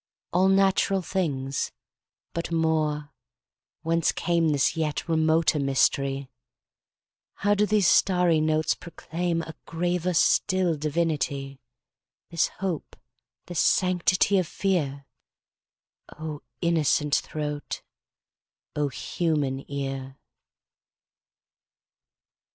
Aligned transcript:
All 0.33 0.47
natural 0.49 1.03
things! 1.03 1.71
But 2.33 2.51
more—Whence 2.51 4.11
cameThis 4.11 4.75
yet 4.75 5.07
remoter 5.07 5.59
mystery? 5.59 6.27
How 7.35 7.53
do 7.53 7.67
these 7.67 7.85
starry 7.87 8.41
notes 8.41 8.73
proclaimA 8.73 9.53
graver 9.67 10.15
still 10.15 10.75
divinity? 10.75 11.59
This 12.31 12.47
hope, 12.47 12.95
this 13.45 13.59
sanctity 13.59 14.39
of 14.39 14.47
fear?O 14.47 16.41
innocent 16.61 17.13
throat! 17.17 17.83
O 18.75 18.87
human 18.87 19.63
ear! 19.71 20.17